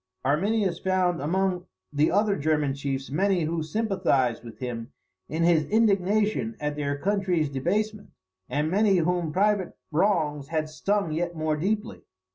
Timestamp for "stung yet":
10.69-11.35